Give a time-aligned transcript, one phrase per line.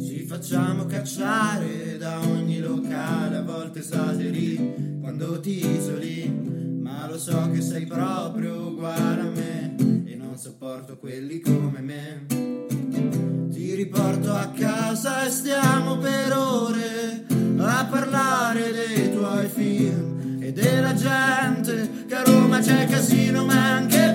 [0.00, 7.50] Ci facciamo cacciare da ogni locale, a volte esageri quando ti isoli, ma lo so
[7.50, 9.74] che sei proprio uguale a me
[10.06, 12.26] e non sopporto quelli come me.
[13.50, 17.26] Ti riporto a casa e stiamo per ore
[17.58, 24.11] a parlare dei tuoi film e della gente che a Roma c'è casino ma anche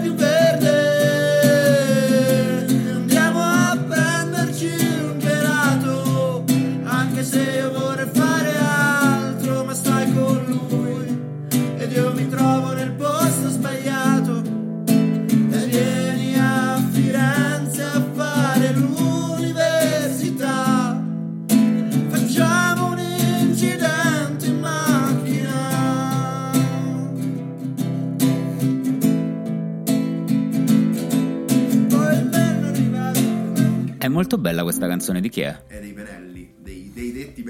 [34.18, 35.56] molto bella questa canzone di chi è?
[35.68, 35.94] È dei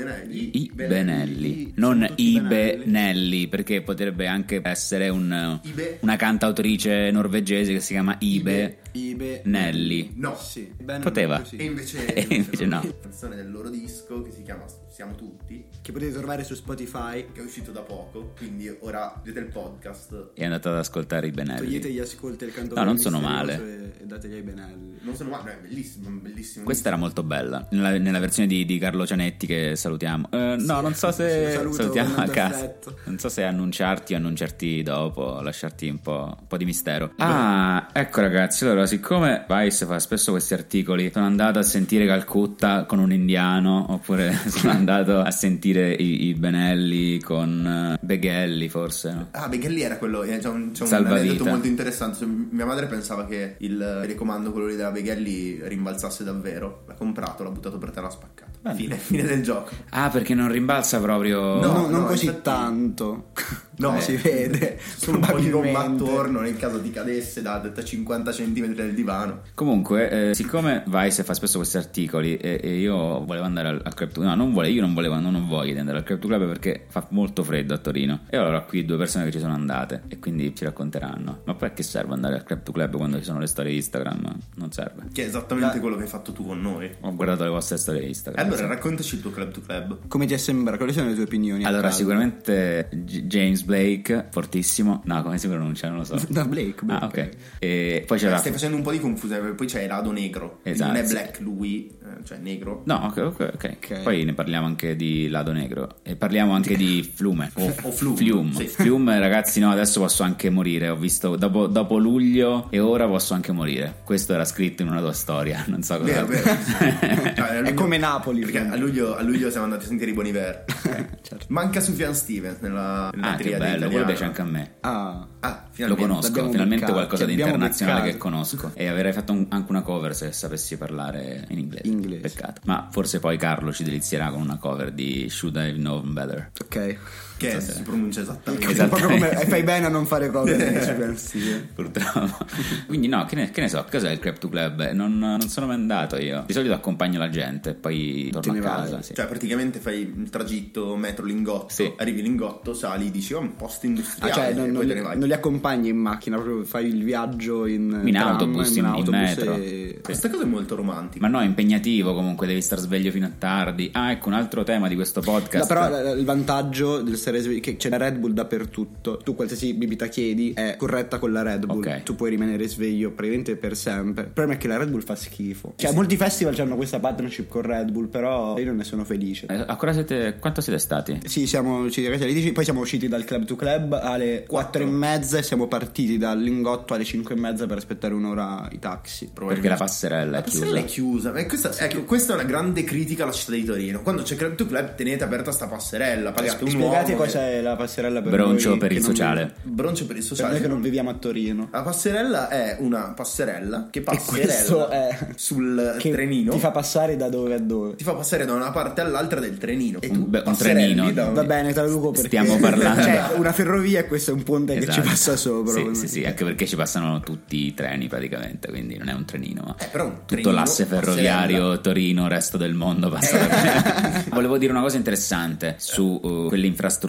[0.03, 0.62] Benelli.
[0.64, 3.48] I Benelli, non i Benelli.
[3.48, 5.59] Perché potrebbe anche essere un-
[6.02, 10.12] una cantautrice norvegese che si chiama Ibe, Ibe Nelli.
[10.16, 10.36] No.
[10.36, 11.42] Sì, Poteva.
[11.58, 12.81] E invece, E invece no.
[12.81, 17.26] una canzone del loro disco che si chiama Siamo tutti, Che potete trovare su Spotify.
[17.32, 20.32] che è uscito da poco, quindi ora vedete il podcast.
[20.34, 21.59] È andata ad ascoltare i Benelli.
[21.59, 23.94] Togliete gli ascolti del canto No, non sono male.
[24.00, 24.98] E, e dategli ai benelli.
[25.02, 26.66] Non sono male, no, è bellissimo, bellissimo.
[26.66, 30.27] Questa era molto bella, nella, nella versione di, di Carlo Cianetti che salutiamo.
[30.31, 32.73] Eh, no, non so se salutiamo a casa.
[33.05, 37.11] Non so se annunciarti o annunciarti dopo, lasciarti un po', un po' di mistero.
[37.17, 42.83] Ah, ecco ragazzi, allora siccome Vice fa spesso questi articoli, sono andato a sentire Calcutta
[42.85, 49.13] con un indiano, oppure sono andato a sentire i, i Benelli con eh, Beghelli forse,
[49.13, 49.27] no?
[49.31, 50.23] Ah, Beghelli era quello.
[50.23, 52.17] eh, C'è un, c'è un aneddoto molto interessante.
[52.19, 56.83] Cioè, Mia madre pensava che il telecomando, quello lì della Beghelli, rimbalzasse davvero.
[56.88, 58.45] L'ha comprato, l'ha buttato per terra, l'ha spaccato.
[58.75, 59.71] Fine, fine del gioco.
[59.89, 61.59] Ah, perché non rimbalza proprio...
[61.59, 63.32] No, No, non no, così infatti- tanto.
[63.77, 64.80] No, Come si vede.
[64.82, 68.89] Sono un po' di gomma attorno nel caso ti cadesse da, da 50 cm dal
[68.92, 69.42] divano.
[69.54, 73.93] Comunque, eh, siccome Vice fa spesso questi articoli e, e io volevo andare al, al
[73.93, 76.20] Club Club, no, non volevo, io non volevo, non ho voglia di andare al Club
[76.20, 78.21] to Club perché fa molto freddo a Torino.
[78.32, 81.42] E allora ho qui due persone che ci sono andate e quindi ci racconteranno.
[81.45, 83.73] Ma poi a che serve andare al Club to Club quando ci sono le storie
[83.76, 84.38] Instagram?
[84.55, 85.04] Non serve.
[85.14, 86.89] Che è esattamente quello che hai fatto tu con noi.
[87.02, 88.44] Ho guardato le vostre storie E Instagram.
[88.44, 89.98] allora raccontaci il tuo club to club.
[90.08, 90.78] Come ti è sembrato?
[90.78, 91.64] Quali sono le tue opinioni?
[91.66, 95.02] Allora, sicuramente G- James Blake, fortissimo.
[95.05, 95.89] No, come si pronuncia?
[95.89, 96.16] Non lo so.
[96.30, 96.83] Da Blake.
[96.88, 97.30] Ah, ok.
[97.60, 98.38] E poi c'era.
[98.38, 100.60] Stai facendo un po' di confusione, poi c'è Rado Negro.
[100.64, 100.92] Esatto.
[100.94, 102.83] Non è black lui, eh, cioè negro.
[102.86, 103.77] No, ok, ok, ok.
[103.77, 104.02] Ok.
[104.04, 105.95] Poi ne parliamo anche di Lado Negro.
[106.04, 107.52] E parliamo anche di Flume.
[107.58, 108.54] O, O Flume, Flume.
[108.54, 108.67] sì.
[108.67, 110.89] Flume, ragazzi, no, adesso posso anche morire.
[110.89, 113.95] Ho visto dopo, dopo luglio e ora posso anche morire.
[114.04, 115.66] Questo era scritto in una tua storia.
[115.67, 116.23] Non so cosa.
[116.23, 116.44] Vero, vero.
[116.64, 118.42] Cioè, a È luglio- come Napoli.
[118.42, 120.65] Perché a luglio, a luglio siamo andati a sentire i Bon Iver.
[121.21, 121.45] certo.
[121.49, 124.05] Manca Sufjan Stevens nella, nella Ah, che triade bello, quello italiana.
[124.05, 124.71] piace anche a me.
[124.81, 128.18] Ah, Ah, Lo conosco, finalmente beccato, qualcosa di internazionale beccato.
[128.18, 128.71] che conosco.
[128.74, 131.88] E avrei fatto un- anche una cover se sapessi parlare in inglese.
[131.88, 132.21] Inglese.
[132.21, 132.62] Peccato.
[132.65, 136.51] Ma forse poi Carlo ci delizierà con una cover di Should I Know Better.
[136.63, 136.97] ok.
[137.38, 138.71] Che so se- si pronuncia esattamente.
[138.71, 138.95] Esatto.
[138.95, 140.30] Proprio come fai bene a non fare
[140.86, 141.39] ci pensi.
[141.74, 142.45] Purtroppo.
[142.88, 144.92] Quindi no, che ne, che ne so, cos'è il Club to Club?
[144.92, 146.44] Non, non sono mai andato io.
[146.45, 149.01] Di solito accompagno la gente, poi torno Te a casa.
[149.01, 149.13] sì.
[149.13, 151.92] Cioè, praticamente fai il tragitto metro Lingotto, Sì.
[151.97, 155.19] arrivi Lingotto, sali, dici oh, un posto industriale, Ah, cioè, e non, non li, non
[155.27, 159.19] li accompagni in macchina, proprio fai il viaggio in, In tram, autobus, in- in autobus
[159.19, 159.56] metro.
[159.56, 161.25] e- Questa cosa è molto romantica.
[161.27, 163.89] Ma no, è impegnativo comunque, devi star sveglio fino a tardi.
[163.94, 165.68] Ah, ecco un altro tema di questo podcast.
[165.68, 169.18] però eh, il vantaggio del è che c'è la Red Bull dappertutto.
[169.18, 171.80] Tu qualsiasi bibita chiedi è corretta con la Red Bull.
[171.80, 172.04] Ok.
[172.04, 174.24] Tu puoi rimanere sveglio praticamente per sempre.
[174.25, 175.74] Il problema è che la Red Bull fa schifo.
[175.75, 179.45] Cioè, molti festival hanno questa partnership con Red Bull, però io non ne sono felice.
[179.50, 180.38] Eh, ancora siete.
[180.39, 181.19] Quanto siete stati?
[181.25, 184.86] Sì, siamo usciti alle 10, poi siamo usciti dal club to club alle 4 e
[184.86, 189.30] mezza e siamo partiti dal lingotto alle 5 e mezza per aspettare un'ora i taxi.
[189.33, 191.29] Perché la passerella è La passerella chiusa.
[191.29, 191.33] è chiusa.
[191.33, 194.01] E questa, ecco, questa è una grande critica alla città di Torino.
[194.01, 196.31] Quando c'è Club to Club, tenete aperta sta passerella.
[196.31, 197.16] Pagate un Spiegate uomo.
[197.17, 199.53] Cosa è la passerella per Broncio noi per che il sociale.
[199.63, 200.51] Broncio per il Per sociale.
[200.53, 201.69] noi che non viviamo a Torino.
[201.71, 206.51] La passerella è una passerella che passerella è- sul Che trenino.
[206.53, 207.95] ti fa passare da dove a dove.
[207.95, 209.99] ti fa passare da una parte all'altra del trenino.
[210.01, 211.11] E tu Un- beh, un trenino.
[211.11, 214.73] da- Va bene, traduco perché Stiamo parlando- Cioè, una ferrovia e questo è un ponte
[214.73, 215.01] che Esatto.
[215.01, 215.73] ci passa sopra.
[215.73, 219.25] Sì, sì, sì, anche perché ci passano tutti i treni praticamente, quindi non è un
[219.25, 223.47] trenino, ma Eh, però un tutto trenino, l'asse ferroviario Torino, resto del mondo passa da
[224.21, 224.31] qui.
[224.31, 227.05] Volevo dire una cosa interessante su uh, quell'infrastruttura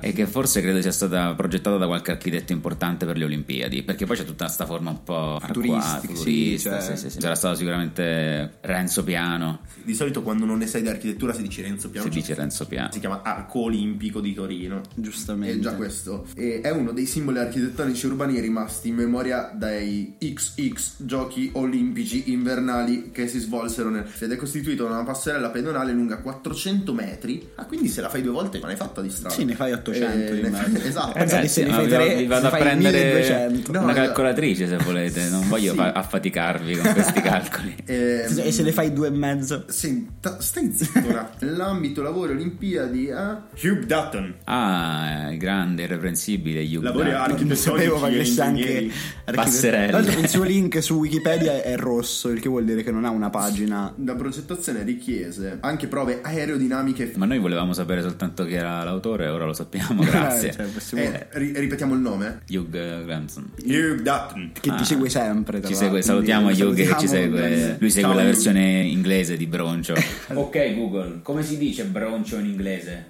[0.00, 4.06] e che forse credo sia stata progettata da qualche architetto importante per le Olimpiadi, perché
[4.06, 7.20] poi c'è tutta questa forma un po' Futuristica, arcuata, sì, futurista, cioè- sì, sì, sì.
[7.20, 11.62] Sarà stato sicuramente Renzo Piano, Di solito quando non ne sai di architettura si dice
[11.62, 12.06] Renzo Piano.
[12.10, 12.92] si dice Renzo Piano.
[12.92, 14.80] Si chiama Arco Olimpico di Torino.
[14.94, 15.56] Giustamente.
[15.56, 20.94] E già questo E è uno dei simboli architettonici urbani rimasti in memoria dai XX
[20.98, 24.06] giochi olimpici invernali che si svolsero nel...
[24.18, 27.48] ed è costituito da una passerella pedonale lunga 400 metri.
[27.56, 29.34] Ah, quindi se la fai due volte, ma ne hai fatta di strada.
[29.40, 30.86] Sì, ne fai 800 Eh, mezzo.
[30.86, 31.12] esatto.
[31.12, 33.72] Pensate, se ne ma fai vi- tre, vi vado a fai prendere 1200.
[33.72, 35.76] No, una calcolatrice se volete, non voglio Sì.
[35.78, 37.74] fa- affaticarvi con questi calcoli.
[37.86, 39.64] Eh, E se ne fai due e mezzo?
[39.68, 41.28] Senta, stai zitto.
[41.40, 44.34] Nell'ambito lavori olimpiadi a Hugh Dutton.
[44.44, 48.90] Ah, grande, irreprensibile Hugh Lavori archi- Non sapevo ma che sia anche.
[49.32, 49.86] Passerelle.
[49.88, 53.04] Tra l'altro il suo link su Wikipedia è rosso, il che vuol dire che non
[53.04, 53.92] ha una pagina.
[54.04, 57.12] La progettazione richiese anche prove aerodinamiche.
[57.16, 60.48] Ma noi volevamo sapere soltanto chi era l'autore, ora lo sappiamo, grazie.
[60.50, 62.40] Eh, cioè, possiamo- Eh, ri- ripetiamo il nome.
[62.48, 63.50] Hugh Grandson.
[63.64, 64.52] Hugh Dutton.
[64.60, 64.74] Che Ah.
[64.74, 65.62] ti segue sempre.
[65.64, 67.76] Ci segue, salutiamo Hugh che ci segue.
[67.78, 68.24] Lui segue Ciao, la Hugh.
[68.26, 69.94] versione inglese di Broncio.
[70.34, 73.06] ok, Google, come si dice broncio in inglese?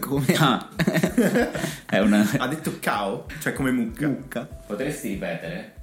[0.00, 0.68] Come Ah,
[1.86, 2.28] è una.
[2.38, 4.08] Ha detto cow, cioè come mucca.
[4.08, 4.40] mucca.
[4.44, 5.74] Potresti ripetere?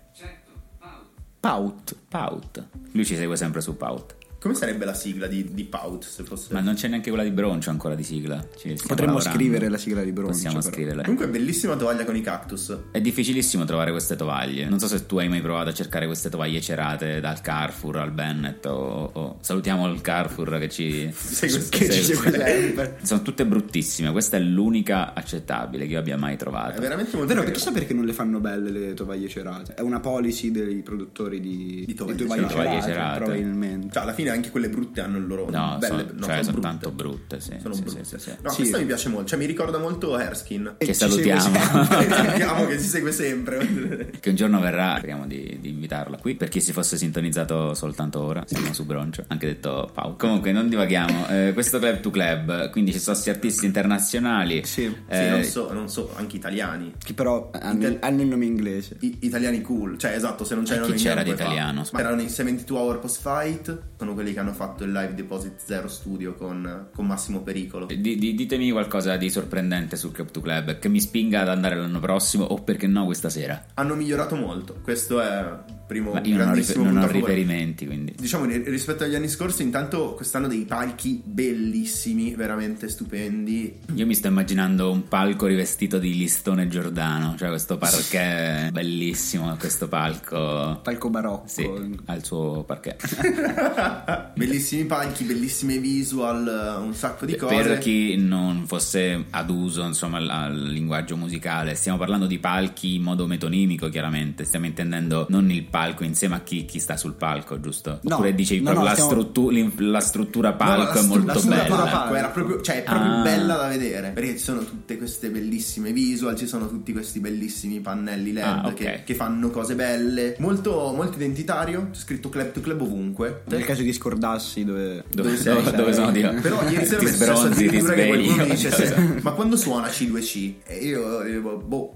[1.39, 1.95] Pout.
[2.09, 2.63] Pout.
[2.91, 4.15] Lui ci segue sempre su Pout.
[4.45, 6.53] Come sarebbe la sigla di, di Pout se fosse...
[6.53, 8.37] Ma non c'è neanche quella di Broncio ancora di sigla.
[8.51, 9.39] Ci stiamo Potremmo lavorando.
[9.39, 10.33] scrivere la sigla di Broncio.
[10.33, 10.71] Possiamo però.
[10.71, 11.01] scriverla.
[11.01, 12.77] Comunque bellissima tovaglia con i cactus.
[12.91, 14.67] È difficilissimo trovare queste tovaglie.
[14.67, 18.11] Non so se tu hai mai provato a cercare queste tovaglie cerate dal Carrefour al
[18.11, 22.29] Bennett o, o- salutiamo il Carrefour che ci Segue- Che ci segue.
[22.31, 22.97] sempre.
[23.01, 24.11] Sono tutte bruttissime.
[24.11, 26.79] Questa è l'unica accettabile che io abbia mai È trovato.
[26.79, 27.57] veramente molto Vero, carino.
[27.57, 29.73] chissà perché non le fanno belle le tovaglie cerate.
[29.73, 32.53] È una policy dei produttori di, Di tovaglie di cerate.
[32.53, 33.17] Tovaglie cerate.
[33.23, 33.89] probabilmente.
[33.91, 36.43] Cioè, alla fine anche quelle brutte hanno il loro No, belle, sono, no, cioè, sono
[36.43, 36.67] sono brutte.
[36.67, 37.39] tanto brutte.
[37.39, 38.03] Sì, Sono sì, brutte.
[38.03, 38.35] sì, sì, sì.
[38.41, 38.55] No, Sì.
[38.57, 40.75] questa mi piace molto, cioè mi ricorda molto Erskine.
[40.77, 41.41] E Che salutiamo.
[41.41, 44.11] Sappiamo che ci segue sempre.
[44.19, 46.35] Che un giorno verrà, speriamo di, di invitarla qui.
[46.35, 50.15] Per chi si fosse sintonizzato soltanto ora, siamo su Broncio, anche detto Pau.
[50.17, 51.27] Comunque, non divaghiamo.
[51.29, 54.63] Eh, questo club to club, quindi ci sono sti artisti internazionali.
[54.65, 54.83] Sì.
[54.85, 56.93] Sì, Eh, non so, non so, anche italiani.
[57.03, 58.97] Che però hanno, Inter- hanno il nome inglese.
[59.01, 61.83] I- italiani cool, cioè esatto, se non c'è il chi nome c'era di italiano?
[61.91, 65.53] Ma erano i 72 Hour Post Fight, sono quelli che hanno fatto il live Deposit
[65.57, 67.85] Zero Studio con, con Massimo Pericolo.
[67.85, 71.75] Di- di- ditemi qualcosa di sorprendente sul Club to Club che mi spinga ad andare
[71.75, 73.65] l'anno prossimo o perché no questa sera.
[73.75, 75.53] Hanno migliorato molto, questo è
[75.85, 78.13] primo Ma io non ho, rifer- non ho riferimenti, quindi.
[78.17, 83.79] Diciamo ri- rispetto agli anni scorsi, intanto quest'anno dei palchi bellissimi, veramente stupendi.
[83.93, 89.87] Io mi sto immaginando un palco rivestito di listone giordano, cioè questo parquet bellissimo, questo
[89.87, 90.79] palco.
[90.83, 91.47] Palco barocco.
[91.47, 91.69] Sì,
[92.05, 93.03] ha il suo parquet.
[94.35, 97.55] Bellissimi palchi, bellissime visual, un sacco di cose.
[97.55, 102.95] Per chi non fosse ad uso insomma al, al linguaggio musicale, stiamo parlando di palchi
[102.95, 104.43] in modo metonimico, chiaramente.
[104.43, 107.99] Stiamo intendendo non il palco insieme a chi, chi sta sul palco, giusto?
[108.03, 111.03] No, Oppure dicevi no, proprio no, la, stiamo- struttu- la struttura No, palco la è
[111.07, 111.85] molto la struttura bella.
[111.91, 113.21] palco era proprio, cioè, è proprio Ah.
[113.21, 117.79] bella da vedere perché ci sono tutte queste bellissime visual, ci sono tutti questi bellissimi
[117.79, 118.73] pannelli LED Ah, ok.
[118.73, 121.89] che, che fanno cose belle, molto, molto identitario.
[121.91, 123.41] C'è scritto club to club ovunque.
[123.47, 125.55] Nel caso di scordarsi dove, Dove, sei?
[125.55, 126.33] dove- dove sono io?
[126.41, 129.57] Però ieri sera ti mi è successo sbronzi, ti addirittura che qualcuno dicesse ma quando
[129.57, 130.53] suona C2C?
[130.65, 131.95] E io dicevo, boh.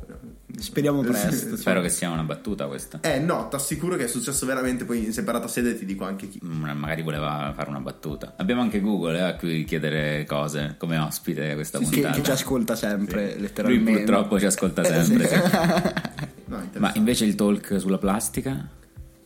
[0.57, 1.55] Speriamo presto.
[1.57, 2.99] Spero che sia una battuta questa.
[3.01, 6.27] Eh no, ti assicuro che è successo veramente, poi in separata sede ti dico anche
[6.29, 6.39] chi.
[6.43, 8.33] Mm, Magari voleva fare una battuta.
[8.37, 12.15] Abbiamo anche Google eh, a cui chiedere cose come ospite a questa Che, puntata.
[12.15, 13.91] che ci ascolta sempre, Lui letteralmente.
[14.03, 15.27] purtroppo ci ascolta Eh, sempre.
[15.27, 15.35] sì.
[15.35, 16.17] sì.
[16.49, 16.67] No.
[16.77, 18.67] Ma invece il talk sulla plastica?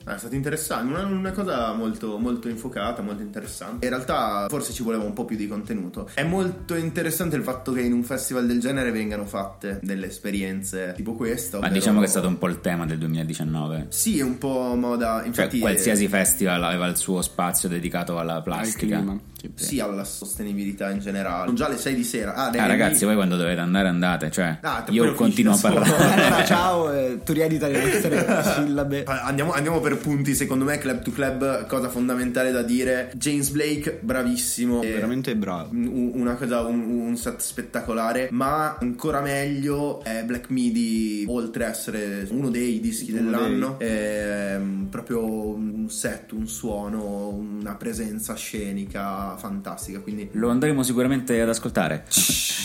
[0.05, 3.85] Ah, È stato interessante, una, una cosa molto, molto infuocata, molto interessante.
[3.85, 6.09] In realtà forse ci voleva un po' più di contenuto.
[6.13, 10.93] È molto interessante il fatto che in un festival del genere vengano fatte delle esperienze
[10.95, 11.59] tipo questa.
[11.59, 13.87] Ma diciamo che è stato un po' il tema del 2019.
[13.89, 15.17] Sì, è un po' moda.
[15.19, 18.97] Cioè, Infatti, qualsiasi festival aveva il suo spazio dedicato alla Al plastica.
[18.97, 19.17] clima.
[19.47, 21.45] Eh, sì, alla sostenibilità in generale.
[21.45, 22.33] Sono già le 6 di sera.
[22.33, 24.31] Ah, Ah, ragazzi, voi quando dovete andare andate.
[24.31, 25.91] Cioè, Ah, io continuo a parlare.
[26.23, 29.03] Allora, ciao, eh, tu riedita le nostre sillabe.
[29.05, 33.11] Andiamo, andiamo per punti, secondo me Club to Club, cosa fondamentale da dire.
[33.15, 34.81] James Blake, bravissimo.
[34.81, 35.69] Eh, Veramente bravo.
[35.71, 41.69] un- una cosa, un, un set spettacolare, ma ancora meglio è Black Midi, oltre a
[41.69, 48.35] essere uno dei dischi Uno dell'anno, è mm, proprio un set, un suono, una presenza
[48.35, 49.99] scenica fantastica.
[49.99, 52.05] Quindi Lo andremo sicuramente ad ascoltare.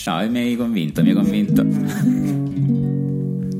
[0.06, 2.56] No, mi hai convinto, mi hai convinto.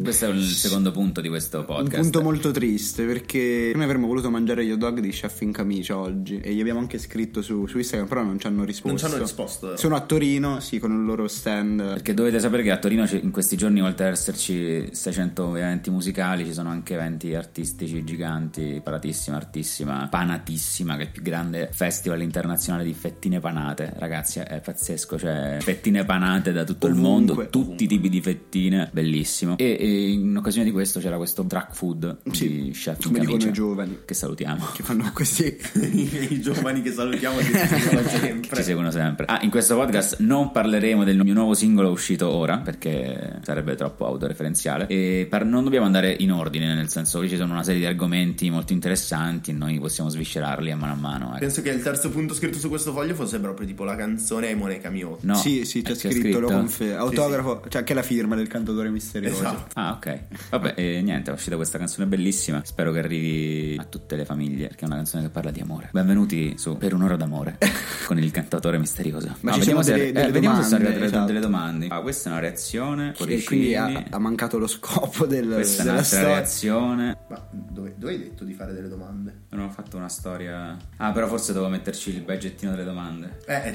[0.09, 2.01] Questo è il secondo punto di questo Un podcast.
[2.01, 5.99] punto molto triste perché noi avremmo voluto mangiare gli hot dog di chef in camicia
[5.99, 8.89] oggi e gli abbiamo anche scritto su, su Instagram però non ci hanno risposto.
[8.89, 9.77] Non ci hanno risposto.
[9.77, 11.83] Sono a Torino, sì, con il loro stand.
[11.83, 16.47] Perché dovete sapere che a Torino in questi giorni, oltre ad esserci 600 eventi musicali,
[16.47, 22.23] ci sono anche eventi artistici giganti, paratissima, artissima, panatissima, che è il più grande festival
[22.23, 23.93] internazionale di fettine panate.
[23.99, 27.85] Ragazzi, è pazzesco, cioè fettine panate da tutto il Ovunque, mondo, tutti ovunque.
[27.85, 29.59] i tipi di fettine, bellissimo.
[29.59, 33.53] E, e in occasione di questo c'era questo track food di chef come dicono i
[33.53, 33.99] giovani.
[34.05, 34.67] che salutiamo.
[34.73, 35.57] Che fanno così.
[36.31, 38.57] I giovani che salutiamo che ci seguono che sempre.
[38.57, 39.27] ci seguono sempre.
[39.27, 44.07] Ah, in questo podcast non parleremo del mio nuovo singolo uscito ora perché sarebbe troppo
[44.07, 44.87] autoreferenziale.
[44.89, 47.87] E per- non dobbiamo andare in ordine, nel senso che ci sono una serie di
[47.87, 51.29] argomenti molto interessanti e noi possiamo sviscerarli a mano a mano.
[51.31, 51.39] ecco.
[51.39, 54.55] Penso che il terzo punto scritto su questo foglio fosse proprio tipo la canzone ai
[54.55, 55.19] Monica Mio.
[55.23, 56.99] No, sì, sì, c'è eh, scritto, lo confermo.
[56.99, 59.37] Autografo, c'è anche la firma del cantatore misterioso.
[59.39, 59.67] Esatto.
[59.75, 60.19] Ah, ok.
[60.51, 62.61] Vabbè, e niente, è uscita questa canzone bellissima.
[62.65, 65.89] Spero che arrivi a tutte le famiglie, perché è una canzone che parla di amore.
[65.93, 67.59] Benvenuti su Per un'ora d'amore
[68.07, 69.37] con il cantatore misterioso.
[69.41, 71.27] Ma Ah, ci vediamo, se, delle- eh, delle vediamo se sono arrivate delle- esatto.
[71.27, 71.87] delle domande.
[71.89, 73.15] Ah, questa è una reazione.
[73.27, 76.35] E quindi ha, ha mancato lo scopo del, Questa è della un'altra storia.
[76.37, 77.19] reazione.
[77.29, 79.47] Ma dove, dove hai detto di fare delle domande?
[79.59, 80.77] Non ho fatto una storia.
[80.99, 83.39] Ah, però forse devo metterci il budgettino delle domande.
[83.45, 83.75] Eh,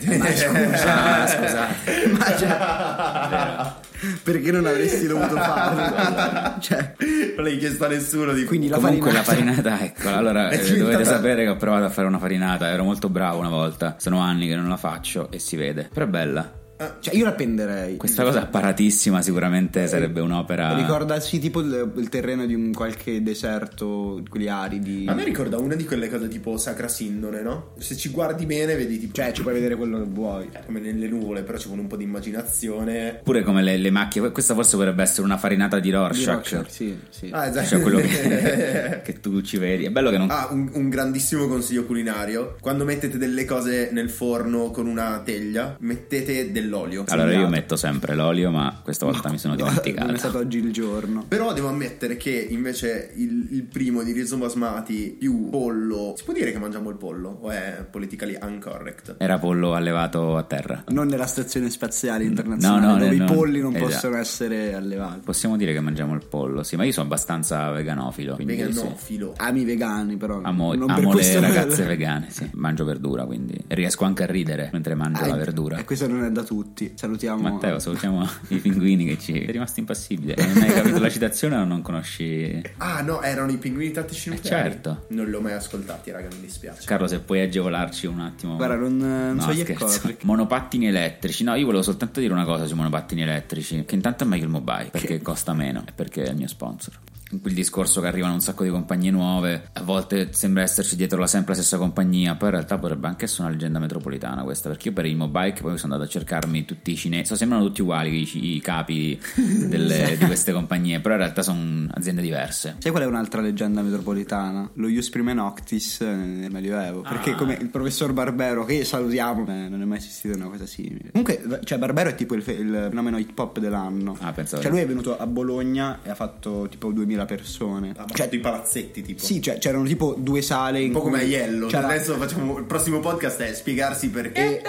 [0.86, 2.08] Ah, scusate.
[2.10, 6.56] Ma cioè, perché non avresti dovuto farlo?
[6.62, 6.94] cioè,
[7.36, 9.62] Non l'hai chiesto a nessuno di quindi la Comunque la farinata.
[9.62, 10.16] farinata, eccola.
[10.16, 12.70] Allora, eh, diventata- dovete sapere che ho provato a fare una farinata.
[12.70, 13.96] Ero molto bravo una volta.
[14.00, 15.90] Sono anni che non la faccio e si vede.
[15.94, 16.62] Però è bella.
[17.00, 17.98] Cioè, io la penderei.
[17.98, 20.75] Questa cosa apparatissima sicuramente sarebbe un'opera.
[20.75, 25.06] Ricorda sì, tipo il, il terreno di un qualche deserto, quelli aridi.
[25.08, 27.74] A me ricorda una di quelle cose tipo Sacra Sindone, no?
[27.78, 29.13] Se ci guardi bene vedi tipo...
[29.13, 30.50] Cioè, ci puoi vedere quello che vuoi.
[30.66, 33.20] come nelle nuvole, però ci vuole un po' di immaginazione.
[33.24, 34.32] Pure come le, le macchie.
[34.32, 36.52] Questa forse potrebbe essere una farinata di Di Rorschach.
[36.52, 37.30] Rorschach, sì, sì.
[37.32, 37.68] Ah, esatto.
[37.68, 39.86] Cioè quello che, che tu ci vedi.
[39.86, 40.30] È bello che non.
[40.30, 42.56] Ah, un, un grandissimo consiglio culinario.
[42.60, 47.03] Quando mettete delle cose nel forno con una teglia, mettete dell'olio.
[47.10, 47.51] Allora io Segnato.
[47.51, 50.18] metto sempre l'olio, ma questa volta mi sono Non è dimenticato.
[50.18, 51.25] stato oggi il giorno.
[51.27, 56.13] Però devo ammettere che invece il, il primo di riso basmati più pollo.
[56.18, 57.38] Si può dire che mangiamo il pollo?
[57.42, 59.15] O è politically incorrect?
[59.18, 60.84] Era pollo allevato a terra.
[60.89, 63.25] Non nella stazione spaziale internazionale, No, no, dove no, i no.
[63.25, 63.92] polli non Esatto.
[63.92, 65.20] possono essere allevati.
[65.24, 68.36] Possiamo dire che mangiamo il pollo, sì, ma io sono abbastanza veganofilo.
[68.36, 68.63] Quindi sì.
[68.63, 69.34] Veganofilo.
[69.38, 70.39] Ami i vegani, però.
[70.42, 72.50] Amo, non per amo le ragazze vegane, sì.
[72.53, 75.77] Mangio verdura, quindi e riesco anche a ridere mentre mangio Ah, la verdura.
[75.77, 76.62] E questo non è da tutti.
[76.96, 77.41] Salutiamo.
[77.41, 80.36] Matteo, salutiamo i pinguini che ci è rimasto impassibile.
[80.38, 82.62] Non hai capito la citazione o non conosci?
[82.77, 84.70] Ah, no, erano i pinguini tattici nucleari.
[84.72, 85.05] certo.
[85.10, 86.86] Non li ho mai ascoltati, raga, mi dispiace.
[86.86, 88.55] Carlo, se puoi agevolarci un attimo.
[88.55, 89.86] Guarda, non, non No, so gli scherzo.
[89.86, 90.17] accordi.
[90.22, 91.43] Monopattini elettrici.
[91.43, 93.84] No, io volevo soltanto dire una cosa sui monopattini elettrici.
[93.86, 97.00] Che intanto è meglio il mobile perché costa meno e perché è il mio sponsor.
[97.42, 101.28] Quel discorso che arrivano un sacco di compagnie nuove, a volte sembra esserci dietro la
[101.28, 104.90] sempre la stessa compagnia, poi in realtà potrebbe anche essere una leggenda metropolitana questa, perché
[104.90, 108.22] io per il mobile poi sono andato a cercarmi tutti i cinesi, sembrano tutti uguali
[108.22, 109.20] i, i capi
[109.68, 112.75] delle- di queste compagnie, però in realtà sono aziende diverse.
[112.80, 114.70] Sai qual è un'altra leggenda metropolitana?
[114.75, 117.02] Lo Ius Prime Noctis eh, nel Medioevo.
[117.02, 117.36] Perché Ah.
[117.36, 121.10] come il professor Barbero, che salutiamo, eh, non è mai esistita una cosa simile.
[121.12, 124.16] Comunque, cioè, Barbero è tipo il, fe- il fenomeno hip hop dell'anno.
[124.20, 127.89] Ah, pensavo- Cioè, lui è venuto a Bologna e ha fatto tipo 2000 persone.
[127.92, 129.24] Ha Cioè, battuto i palazzetti, tipo.
[129.24, 131.68] sì, cioè, c'erano tipo due sale in Un po' come Aiello.
[131.68, 132.58] Adesso facciamo.
[132.58, 134.62] Il prossimo podcast è spiegarsi perché.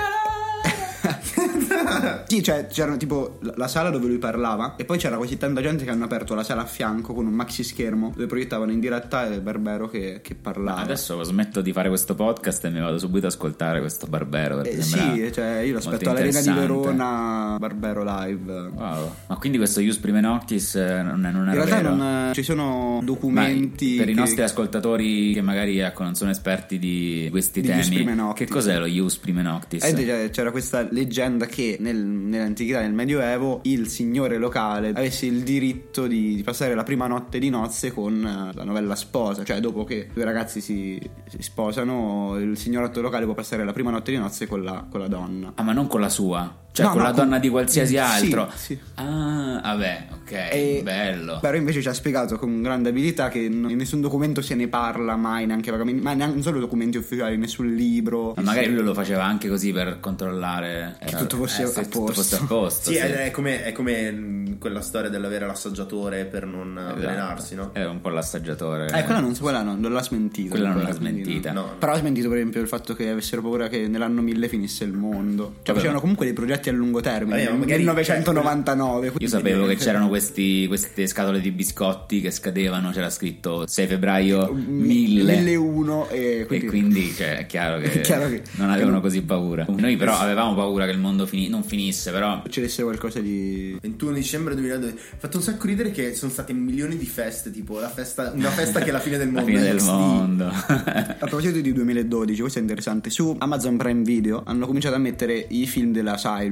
[2.26, 5.60] Sì, cioè c'erano tipo la- la sala dove lui parlava e poi c'era così tanta
[5.60, 8.80] gente che hanno aperto la sala a fianco con un maxi schermo dove proiettavano in
[8.80, 10.80] diretta il Barbero che, che parlava.
[10.80, 14.62] Adesso smetto di fare questo podcast e mi vado subito ad ascoltare questo Barbero.
[14.62, 16.50] Eh, sì, cioè io lo aspetto all'Arena di.
[16.50, 18.52] Verona Barbero live.
[18.74, 19.14] Wow.
[19.26, 22.42] Ma quindi questo Ius Prime Noctis eh, non, è, non In era realtà non, ci
[22.42, 27.60] sono documenti per i che- nostri ascoltatori che magari ecco, non sono esperti di questi
[27.60, 29.82] Di temi, che cos'è lo Ius Prime Noctis?
[29.84, 36.06] Eh, c'era questa leggenda che nel- nell'antichità, nel Medioevo, il signore locale avesse il diritto
[36.06, 39.44] di, di passare la prima notte di nozze con eh, la novella sposa.
[39.44, 43.90] Cioè, dopo che due ragazzi si, si sposano, il signoretto locale può passare la prima
[43.90, 45.52] notte di nozze con la, con la donna.
[45.54, 46.62] Ah, ma non con la sua?
[46.74, 48.50] Cioè No, con no, la con- donna di qualsiasi Sì, altro?
[48.52, 48.76] sì.
[48.94, 51.38] Ah, vabbè, ok, E- bello.
[51.40, 55.14] Però invece ci ha spiegato con grande abilità che in nessun documento se ne parla
[55.14, 58.32] mai, neanche vagamente, ma neanche, non solo documenti ufficiali, nessun libro.
[58.36, 62.00] Ma magari lui lo faceva anche così per controllare Che tutto fosse eh, a tutto
[62.06, 62.12] posto.
[62.22, 63.02] fosse a posto, Sì, sì.
[63.02, 67.70] È, come, è come, mm, quella storia dell'avere l'assaggiatore per non avvelenarsi, no?
[67.72, 68.86] Era un po' l'assaggiatore.
[68.88, 70.50] Eh, quella non, quella non, non l'ha smentita.
[70.50, 71.52] Quella non l'ha smentita.
[71.52, 71.76] No, no.
[71.78, 74.92] Però ha smentito per esempio il fatto che avessero paura che nell'anno 1000 finisse il
[74.92, 75.42] mondo.
[75.44, 75.74] Cioè Vabbè.
[75.76, 77.36] facevano comunque dei progetti a lungo termine.
[77.36, 79.12] Vabbè, ma nel magari- 1999.
[79.18, 84.52] Io sapevo che c'erano questi, queste scatole di biscotti che scadevano, c'era scritto 6 febbraio
[84.52, 85.22] 1000.
[85.40, 89.22] 1001 e quindi, E quindi cioè, è chiaro che, È chiaro che- non avevano così
[89.22, 89.66] paura.
[89.68, 94.12] Noi però avevamo paura che il mondo fini- non finisse, però succedesse qualcosa di 21
[94.12, 97.88] dicembre 2002 ha fatto un sacco ridere che sono state milioni di feste tipo la
[97.88, 99.86] festa, una festa che è la fine del la mondo fine del XD.
[99.88, 100.46] mondo.
[100.46, 103.10] A proposito di 2012, questo è interessante.
[103.10, 105.92] Su Amazon Prime Video hanno cominciato a mettere i film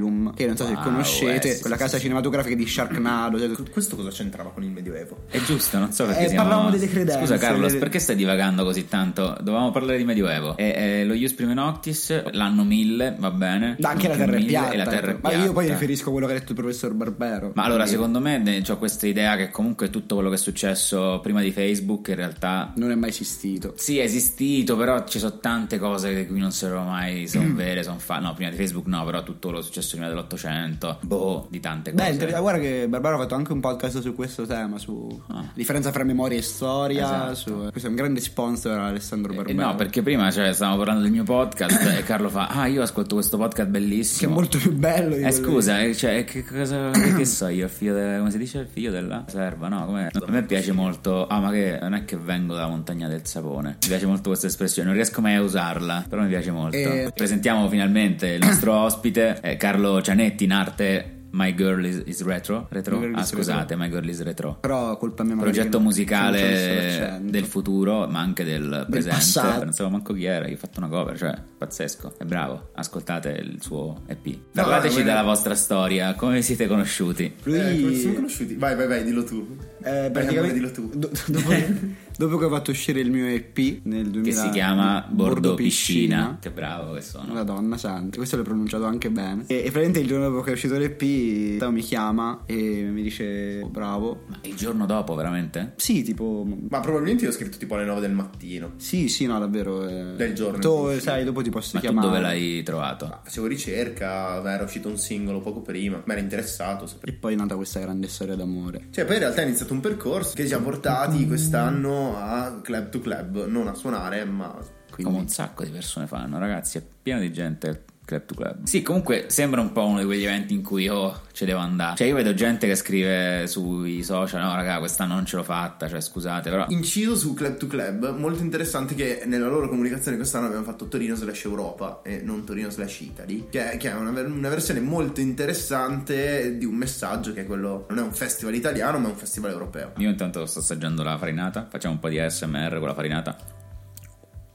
[0.03, 3.37] dell'Asylum, che non so se Wow, conoscete, eh, sì, quella casa cinematografica di Sharknado.
[3.39, 5.23] cioè, Questo cosa c'entrava con il Medioevo?
[5.29, 6.43] È giusto, non so perché Eh, siamo...
[6.47, 9.37] parlavamo delle credenze, Scusa Carlos, delle- perché stai divagando così tanto?
[9.41, 10.57] Dovevamo parlare di Medioevo.
[10.57, 13.77] E, e lo Ius Prime Noctis, l'anno 1000, va bene.
[13.81, 14.71] Anche la terra è 1000, piatta.
[14.71, 15.45] E la terra è Ma piatta.
[15.45, 17.51] io poi riferisco a quello che ha detto il professor Barbero.
[17.55, 21.41] Ma allora, secondo me, ho questa idea che comunque tutto quello che è successo prima
[21.41, 23.73] di Facebook in realtà Non è mai esistito.
[23.77, 27.83] Sì, è esistito, però ci sono tante cose di cui non sapevo mai, sono vere,
[27.83, 28.19] sono fa...
[28.19, 31.59] No, prima di Facebook no, però tutto quello che è successo prima dell'Ottocento, boh, di
[31.59, 32.11] tante Beh, cose.
[32.13, 35.45] inter- guarda che Barbaro ha fatto anche un podcast su questo tema, su Ah.
[35.53, 37.03] differenza fra memoria e storia.
[37.03, 37.35] Esatto.
[37.35, 39.67] su- Questo è un grande sponsor Alessandro Eh, Barbero.
[39.67, 43.15] no, perché prima cioè, stavamo parlando del mio podcast e Carlo fa, ah, io ascolto
[43.15, 44.33] questo podcast Che è bellissimo.
[44.33, 47.65] molto più bello di Eh scusa, eh, cioè, che cosa che, che so io?
[47.65, 48.59] Il figlio de- come si dice?
[48.59, 49.85] Il figlio della serva, no?
[49.85, 50.05] Com'è?
[50.13, 51.27] A me piace molto.
[51.27, 53.77] Ah, ma che non è che vengo dalla montagna del sapone.
[53.81, 56.75] Mi piace molto questa espressione, non riesco mai a usarla, però mi piace molto.
[56.77, 62.21] Eh, Presentiamo finalmente il nostro ospite, eh, Carlo Cianetti, in arte My Girl is, is
[62.21, 62.67] Retro.
[62.69, 62.99] retro?
[62.99, 64.57] Girl ah, is scusate, My Girl is Retro.
[64.61, 69.17] Però colpa mia Progetto musicale del futuro, ma anche del, presente.
[69.17, 69.63] passato.
[69.63, 70.47] Non sapevo manco chi era.
[70.47, 72.13] Io ho fatto una cover, cioè pazzesco.
[72.19, 72.69] È bravo.
[72.75, 74.37] Ascoltate il suo EP.
[74.53, 76.13] Parlateci guarda- della vostra storia.
[76.13, 77.33] Come vi siete conosciuti?
[77.43, 78.55] Lui Eh, come ci siamo conosciuti?
[78.55, 79.57] Vai, vai, vai, dillo tu.
[79.83, 80.89] Eh, praticamente dillo tu.
[80.93, 81.51] do- dopo,
[82.17, 86.37] dopo che ho fatto uscire il mio EP nel 2000 Che si chiama Bordo Piscina.
[86.39, 87.33] Che bravo che sono.
[87.33, 89.43] Madonna santa, questo l'ho pronunciato anche bene.
[89.47, 92.55] E, e praticamente il giorno dopo che è uscito l'EP, Teo mi chiama e
[92.91, 94.23] mi dice "Oh, bravo.
[94.27, 95.73] Ma il giorno dopo, veramente?
[95.77, 98.73] Sì, tipo Ma probabilmente io ho scritto tipo alle 9 del mattino.
[98.77, 100.15] sì, sì, no, davvero eh.
[100.15, 102.07] Del giorno Tu, sai, dopo ti posso Ma tu chiamare.
[102.07, 103.05] dove l'hai trovato?
[103.07, 106.85] Ma facevo ricerca, era uscito un singolo poco prima, mi era interessato.
[106.87, 107.11] sapevo.
[107.11, 108.87] E poi è nata questa grande storia d'amore.
[108.91, 112.89] Cioè, poi in realtà è iniziato un percorso che ci ha portati quest'anno a Club
[112.89, 116.77] to Club, non a suonare, ma Come quindi un sacco di persone fanno, ragazzi.
[116.77, 117.85] È pieno di gente.
[118.05, 118.63] Club to club.
[118.63, 121.95] Sì, comunque sembra un po' uno di quegli eventi in cui oh, ci devo andare.
[121.95, 125.87] Cioè, io vedo gente che scrive sui social: No, raga, quest'anno non ce l'ho fatta.
[125.87, 126.65] Cioè, scusate, però.
[126.67, 131.15] Inciso su Club to Club, molto interessante che nella loro comunicazione quest'anno abbiamo fatto Torino
[131.15, 135.21] slash Europa e non Torino slash Italy, che è, che è una, una versione molto
[135.21, 139.17] interessante di un messaggio che è quello, non è un festival italiano ma è un
[139.17, 139.93] festival europeo.
[139.97, 141.67] Io intanto sto assaggiando la farinata.
[141.69, 143.37] Facciamo un po' di ASMR con la farinata.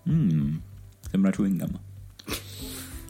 [0.07, 0.57] Mmm,
[1.11, 1.87] sembra chewing gum.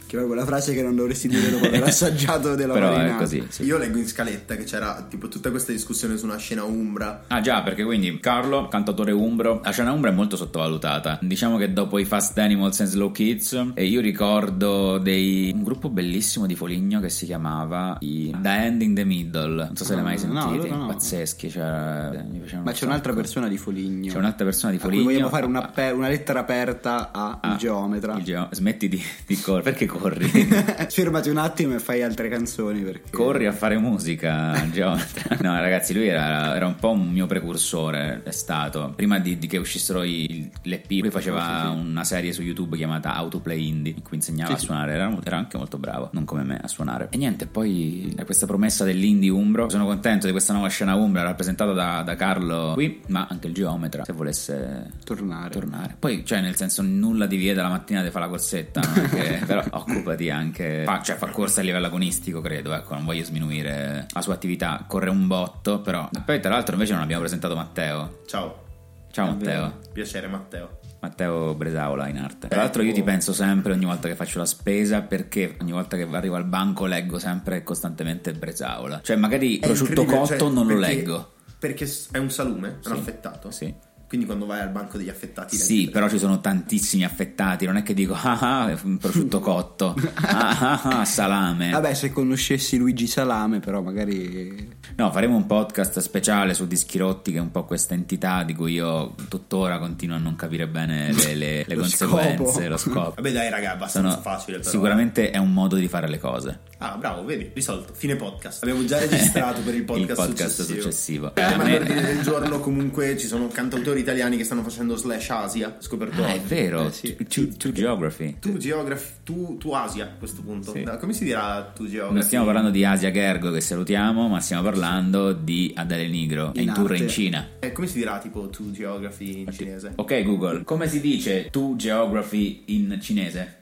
[0.09, 3.18] Che è quella frase che non dovresti dire dopo aver assaggiato della Però è marinata.
[3.18, 3.44] così.
[3.51, 3.64] sì.
[3.64, 7.25] Io leggo in scaletta che c'era tipo tutta questa discussione su una scena umbra.
[7.27, 11.18] Ah già, perché quindi Carlo, cantatore umbro, la scena umbra è molto sottovalutata.
[11.21, 15.53] Diciamo che dopo i Fast Animals and Slow Kids, e io ricordo dei...
[15.55, 19.64] un gruppo bellissimo di Foligno che si chiamava i The End in the Middle.
[19.66, 20.87] Non so se l'hai mai Ah, no, no.
[20.87, 23.14] Pazzeschi, cioè, mi Ma un c'è un'altra sacco.
[23.14, 24.11] persona di Foligno.
[24.12, 25.11] C'è un'altra persona di A cui Foligno.
[25.11, 28.16] vogliamo fare una, pe- una lettera aperta a Ah, il geometra.
[28.16, 29.62] il geo- Smetti di, di correre.
[29.62, 30.29] Perché corri?
[30.99, 35.37] Fermati un attimo e fai altre canzoni perché Corri a fare musica, geometra.
[35.49, 38.23] No, ragazzi, lui era, era un po' un mio precursore.
[38.25, 40.91] È stato prima di, di che uscissero i, l'EP.
[40.91, 44.93] Lui faceva una serie su YouTube chiamata Autoplay Indie, in cui insegnava a suonare.
[44.93, 47.09] Era, era anche molto bravo, non come me, a suonare.
[47.11, 49.69] E niente, poi è questa promessa dell'indie umbro.
[49.71, 53.55] Sono contento di questa nuova scena umbra rappresentata da, da Carlo qui, ma anche il
[53.55, 55.51] geometra, se volesse tornare.
[55.51, 55.97] tornare.
[55.99, 59.09] Poi, cioè, nel senso, nulla di vieta la mattina di fare la corsetta, non è
[59.09, 59.47] che-
[59.88, 60.83] però occupati anche.
[60.85, 62.72] Fa, cioè, fa corsa a livello agonistico, credo.
[62.74, 64.85] Ecco, non voglio sminuire la sua attività.
[64.87, 66.09] Corre un botto, però.
[66.24, 68.20] Poi, tra l'altro, invece, non abbiamo presentato Matteo.
[68.27, 68.64] Ciao,
[69.11, 69.31] Ciao, È.
[69.31, 69.79] Matteo.
[69.92, 70.79] piacere Matteo.
[71.01, 72.48] Matteo Bresaola in arte.
[72.48, 75.96] Tra l'altro, io ti penso sempre ogni volta che faccio la spesa perché ogni volta
[75.96, 79.01] che arrivo al banco leggo sempre costantemente Bresaola.
[79.03, 81.33] Cioè, magari prosciutto cotto cioè, non lo perché- leggo.
[81.59, 83.51] Perché è un salume, è un Sì, affettato.
[83.51, 83.74] Sì.
[84.09, 87.66] Quindi quando vai al banco degli affettati Sì, per- però ci sono tantissimi affettati.
[87.66, 89.94] Non è che dico ah, ah prosciutto cotto,
[90.25, 91.71] ah, ah, ah, salame.
[91.71, 97.31] Vabbè, se conoscessi Luigi Salame, però magari No, faremo un podcast speciale su Dischi Rotti,
[97.33, 101.12] che è un po' questa entità di cui io tuttora continuo a non capire bene
[101.12, 102.68] le, le- le Lo conseguenze, scopo.
[102.68, 103.12] lo scopo.
[103.16, 104.59] Vabbè, dai, raga, è abbastanza Sono- facile.
[104.59, 104.71] Però.
[104.71, 106.61] Sicuramente è un modo di fare le cose.
[106.79, 107.92] Ah, bravo, vedi, risolto.
[107.94, 108.62] Fine podcast.
[108.62, 110.81] Abbiamo già registrato per il podcast, Il podcast successivo.
[110.81, 111.35] successivo.
[111.35, 114.97] Eh, A ma me- all'ordine del giorno comunque ci sono cantautori italiani che stanno facendo
[114.97, 117.17] slash Asia, scoperto Ah, è vero, Eh, sì.
[117.29, 118.37] to, to geography.
[118.41, 120.73] Tu geography, tu, tu Asia a questo punto.
[120.73, 120.85] Sì.
[120.99, 122.15] Come si dirà tu geography?
[122.15, 126.61] Non stiamo parlando di Asia Gergo che salutiamo, ma stiamo parlando di Adele Nigro, è
[126.61, 127.47] In in tour in Cina.
[127.61, 129.93] Eh, come si dirà tipo tu geography in cinese?
[129.97, 133.58] Ok Google, come si dice to geography in cinese?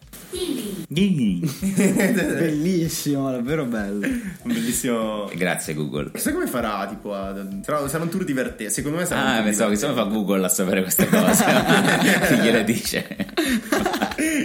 [1.68, 4.06] Bellissimo, davvero bello.
[4.06, 5.30] Un bellissimo...
[5.34, 6.10] Grazie Google.
[6.12, 7.34] Chissà come farà, tipo, a...
[7.62, 8.72] sarà, sarà un tour divertente.
[8.72, 11.44] Secondo me sarà un Ah, pensavo che come fa Google a sapere queste cose.
[12.28, 13.16] Chi gliele dice?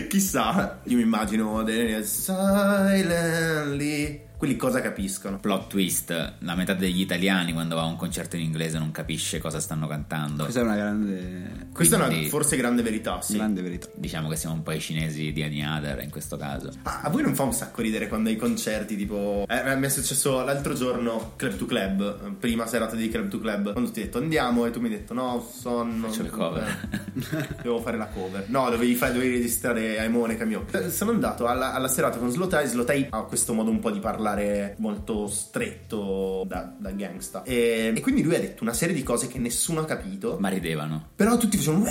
[0.10, 1.64] Chissà, io mi immagino
[2.06, 4.30] silently.
[4.42, 5.38] Quelli cosa capiscono?
[5.38, 9.38] Plot twist, la metà degli italiani quando va a un concerto in inglese non capisce
[9.38, 10.42] cosa stanno cantando.
[10.42, 13.36] Questa è una grande, Questa è una forse grande verità, sì.
[13.36, 13.90] grande verità.
[13.94, 16.72] Diciamo che siamo un po' i cinesi di Aniader in questo caso.
[16.82, 19.46] Ah, a voi non fa un sacco ridere quando ai concerti, tipo.
[19.48, 23.74] Eh, mi è successo l'altro giorno, Club to Club, prima serata di Club to Club,
[23.74, 26.08] quando ti ho detto andiamo e tu mi hai detto no, sonno.
[26.08, 26.88] Faccio le cover.
[26.90, 28.46] Eh, Devo fare la cover.
[28.50, 30.66] No, dovevi, fare, dovevi registrare Aimone Camio.
[30.72, 32.68] Eh, Sono andato alla, alla serata con Slotai.
[32.68, 34.30] Slotai ha questo modo un po' di parlare
[34.78, 37.44] molto stretto da, da gangsta.
[37.44, 40.38] E, e quindi lui ha detto una serie di cose che nessuno ha capito.
[40.40, 41.10] Ma ridevano.
[41.16, 41.86] Però tutti facevano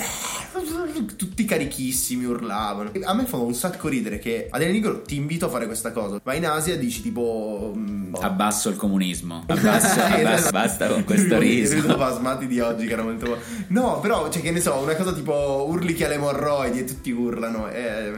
[1.15, 2.91] tutti carichissimi, urlavano.
[2.93, 5.91] E a me fa un sacco ridere che Adele Nigro ti invito a fare questa
[5.91, 6.19] cosa.
[6.23, 9.43] Vai in Asia e dici tipo mm, Abbasso il comunismo.
[9.47, 10.51] Abbasso, Sì, abbasso- esatto.
[10.51, 11.75] basta con questo riso.
[11.75, 15.13] riso basmati di oggi che era molto No, però cioè che ne so, una cosa
[15.13, 17.69] tipo urli che ha le emorroidi e tutti urlano.
[17.69, 18.13] Eh,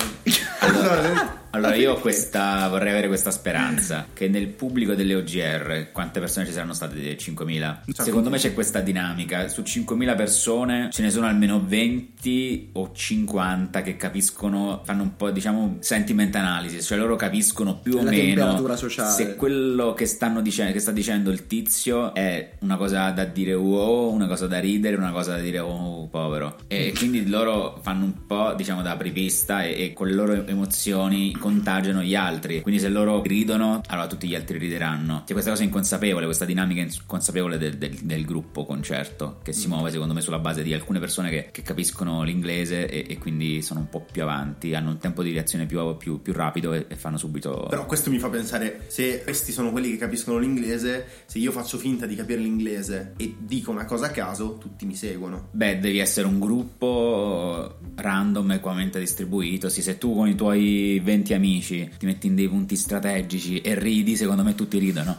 [0.64, 6.48] allora, Allora io questa, vorrei avere questa speranza che nel pubblico delle OGR, quante persone
[6.48, 6.96] ci saranno state?
[6.96, 7.92] 5.000?
[7.92, 13.84] Secondo me c'è questa dinamica, su 5.000 persone ce ne sono almeno 20 o 50
[13.84, 18.76] che capiscono, fanno un po' diciamo sentiment analysis, cioè loro capiscono più o La meno
[18.76, 23.54] se quello che, stanno dicendo, che sta dicendo il tizio è una cosa da dire
[23.54, 26.56] wow, una cosa da ridere, una cosa da dire oh povero.
[26.66, 31.34] E quindi loro fanno un po' diciamo da apripista e, e con le loro emozioni
[31.34, 32.62] contagiano gli altri.
[32.62, 35.24] Quindi se loro ridono, allora tutti gli altri rideranno.
[35.26, 39.92] C'è questa cosa inconsapevole, questa dinamica inconsapevole del, del- del gruppo concerto che si muove
[39.92, 43.82] secondo me sulla base di alcune persone che, che capiscono l'inglese e, e quindi sono
[43.82, 46.96] un po' più avanti, hanno un tempo di reazione più, più- più rapido e, e
[46.96, 47.68] fanno subito...
[47.70, 51.78] Però questo mi fa pensare, se questi sono quelli che capiscono l'inglese, se io faccio
[51.78, 55.48] finta di capire l'inglese e dico una cosa a caso, tutti mi seguono.
[55.52, 59.70] Beh, devi essere un gruppo random equamente distribuito.
[59.70, 63.78] Sì, se tu con i tuoi 20 amici ti metti in dei punti strategici e
[63.78, 65.16] ridi, secondo me tutti ridono.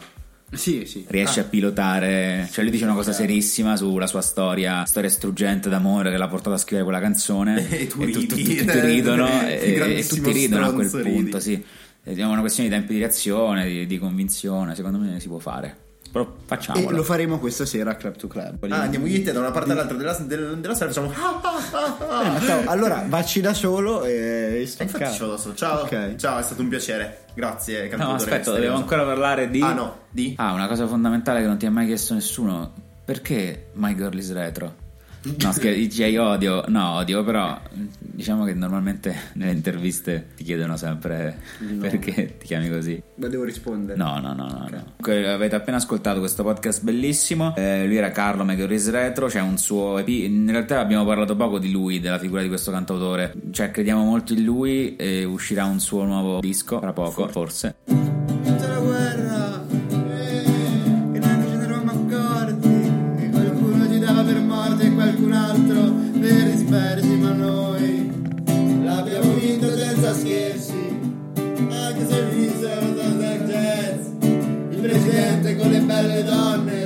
[0.51, 1.05] Sì, sì.
[1.07, 2.47] Riesci a pilotare.
[2.51, 6.53] Cioè, lui dice una cosa serissima sulla sua storia, storia struggente d'amore che l'ha portato
[6.55, 7.67] a scrivere quella canzone.
[7.75, 8.27] E tu ridi.
[8.27, 11.41] tutti, tutti ridono e, e tutti ridono a quel stronzo punto, ridi.
[11.41, 11.63] sì.
[12.03, 14.75] È una questione di tempi di reazione, di, di convinzione.
[14.75, 15.84] Secondo me si può fare.
[16.15, 16.95] Però E facciamolo.
[16.95, 18.71] lo faremo questa sera a Club to Club.
[18.71, 21.41] Ah, andiamo io e te da una parte all'altra della, del- della sala facciamo ah,
[22.07, 22.29] ah, Eh.
[22.29, 25.55] Matteo, allora vacci da solo e E infatti l'ho da solo.
[25.55, 25.81] Ciao.
[25.81, 26.15] Ok.
[26.15, 27.25] Ciao, è stato un piacere.
[27.33, 29.59] Grazie, No, aspetta, dobbiamo ancora parlare di.
[29.61, 30.35] Ah, no, di?
[30.37, 32.71] Ah, una cosa fondamentale che non ti ha mai chiesto nessuno.
[33.03, 34.73] Perché My Girl is Retro?
[35.25, 36.63] No, scherzo, dici odio.
[36.67, 37.59] No, odio, però
[37.99, 41.39] diciamo che normalmente nelle interviste ti chiedono sempre
[41.79, 43.01] perché ti chiami così.
[43.15, 43.97] Ma devo rispondere.
[43.97, 44.67] No, no, no, no.
[44.69, 44.93] no.
[45.01, 47.55] Comunque, avete appena ascoltato questo podcast bellissimo.
[47.55, 49.27] Eh, lui era Carlo Megoris Retro.
[49.27, 50.07] C'è un suo EP.
[50.07, 53.33] In realtà abbiamo parlato poco di lui, della figura di questo cantautore.
[53.51, 54.95] Cioè, crediamo molto in lui.
[54.95, 57.75] E uscirà un suo nuovo disco tra poco, forse.
[57.85, 58.04] Tutta
[76.03, 76.84] merdanes.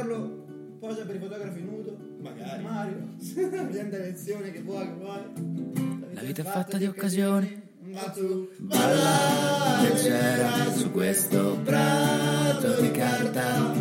[0.00, 0.46] Carlo
[0.80, 2.62] posa per i fotografi nudo magari.
[2.62, 3.08] Mario
[3.68, 6.14] prende lezione che vuoi che vuoi.
[6.14, 7.62] La vita è fatta di occasioni.
[7.82, 9.82] ma tu Balla.
[9.82, 13.74] Leggera su questo prato di carta?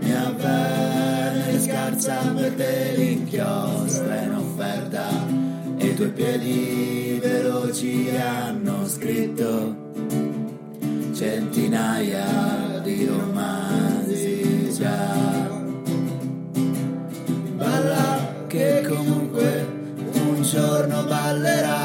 [0.00, 5.08] Mia pelle scarsa per te l'inchiostra in offerta.
[5.76, 9.84] E i tuoi piedi veloci hanno scritto
[11.12, 15.45] centinaia di romanzi già.
[18.56, 19.66] Che comunque
[20.14, 21.75] un giorno ballerà,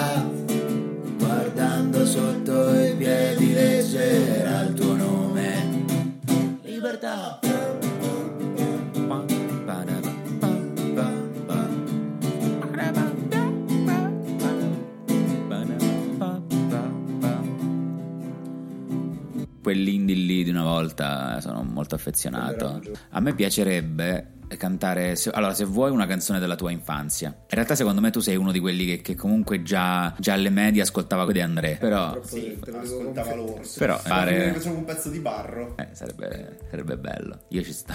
[20.71, 22.81] volta sono molto affezionato.
[23.09, 27.29] A me piacerebbe cantare, se- allora se vuoi una canzone della tua infanzia.
[27.29, 30.49] In realtà secondo me tu sei uno di quelli che, che comunque già, già alle
[30.49, 32.19] medie ascoltava De André, però...
[32.23, 33.79] Sì, ascoltava l'orso.
[33.79, 35.77] Però fare- facciamo un pezzo di barro.
[35.77, 37.43] eh, sarebbe, sarebbe bello.
[37.49, 37.93] Io ci sto.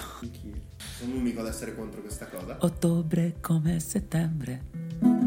[0.99, 2.57] Sono l'unico ad essere contro questa cosa.
[2.61, 5.26] Ottobre come settembre.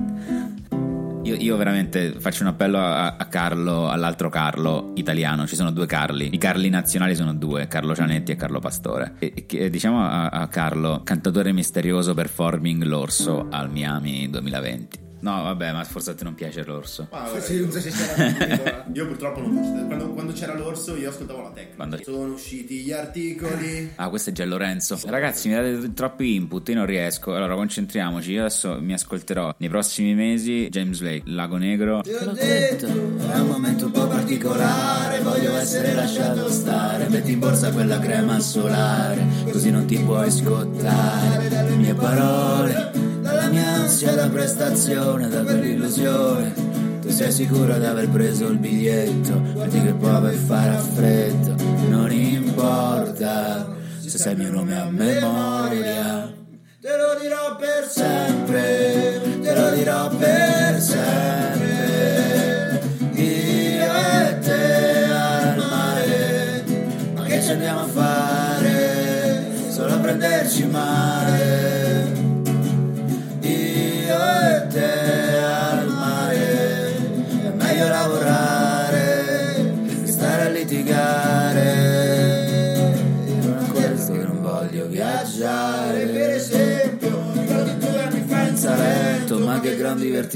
[1.29, 5.45] Io, io veramente faccio un appello a, a Carlo, all'altro Carlo italiano.
[5.45, 6.33] Ci sono due Carli.
[6.33, 9.13] I Carli nazionali sono due, Carlo Cianetti e Carlo Pastore.
[9.19, 15.08] E, e diciamo a, a Carlo, cantatore misterioso performing l'orso al Miami 2020.
[15.21, 17.07] No, vabbè, ma forse a te non piace l'orso.
[17.11, 19.85] Ma vabbè, Sì, non so se c'era io purtroppo non faccio.
[19.85, 21.75] Quando, quando c'era l'orso, io ascoltavo la tecnica.
[21.75, 23.91] Quando- Sono usciti gli articoli.
[23.95, 24.99] Ah, questo è già Lorenzo.
[25.05, 27.33] Ragazzi, mi date troppi input, io non riesco.
[27.35, 28.31] Allora, concentriamoci.
[28.31, 32.01] Io adesso mi ascolterò nei prossimi mesi James Blake, Lago Negro.
[32.01, 37.39] Ti ho detto, è un momento un po' particolare, voglio essere lasciato stare, metti in
[37.39, 42.91] borsa quella crema solare, così non ti puoi scottare dalle mie parole,
[43.49, 46.53] mia ansia da prestazione, da quell'illusione.
[47.01, 51.55] Tu sei sicuro di aver preso il biglietto, metti che può fare a freddo,
[51.89, 53.67] non importa
[53.99, 56.33] se sai il mio nome a memoria.
[56.81, 61.67] Te lo dirò per sempre, te lo dirò per sempre.
[63.13, 66.63] Io e te al mare,
[67.15, 69.45] ma che ci andiamo a fare?
[69.69, 71.08] Solo a prenderci male.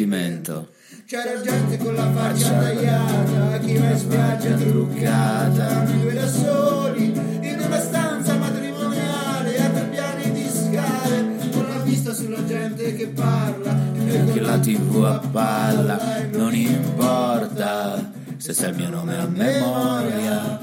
[0.03, 0.69] Divertimento.
[1.05, 7.05] C'era gente con la faccia tagliata, chi va in spiaggia truccata, due da soli,
[7.41, 13.07] in una stanza matrimoniale, a tre piani di scale, con la vista sulla gente che
[13.07, 15.99] parla, anche la tv a palla,
[16.31, 20.62] non importa se sai il mio nome a memoria,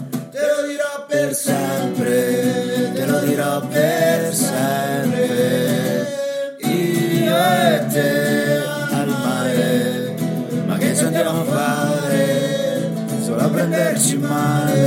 [14.00, 14.79] prenderci male,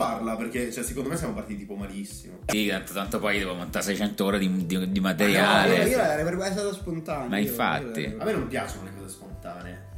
[0.00, 2.38] rifarla perché, cioè, secondo me siamo partiti tipo malissimo.
[2.46, 5.88] Sì, tanto, tanto poi devo montare 600 ore di, di- di Io materiale.
[5.90, 7.28] l'avrei stato spontaneo.
[7.28, 8.00] Ma io- infatti.
[8.00, 9.88] io- A me non piacciono le cose spontanee.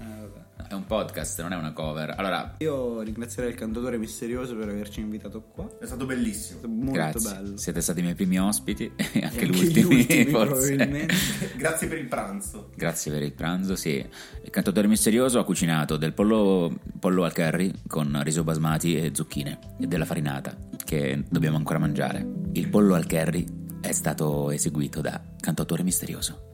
[0.72, 2.14] È un podcast, non è una cover.
[2.16, 5.68] Allora, Io ringrazierei il cantatore misterioso per averci invitato qua.
[5.78, 6.56] È stato bellissimo.
[6.56, 7.30] È stato molto grazie.
[7.30, 7.56] bello.
[7.58, 10.74] Siete stati i miei primi ospiti e anche, Anche gli ultimi, ultimi, forse.
[10.74, 11.14] probabilmente.
[11.58, 12.70] Grazie per il pranzo.
[12.74, 14.02] Grazie per il pranzo, sì.
[14.42, 19.58] Il cantatore misterioso ha cucinato del pollo, pollo al curry con riso basmati e zucchine
[19.78, 20.56] e della farinata
[20.86, 22.26] che dobbiamo ancora mangiare.
[22.52, 23.44] Il pollo al curry
[23.82, 26.51] è stato eseguito da cantatore misterioso.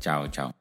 [0.00, 0.59] Ciao, ciao.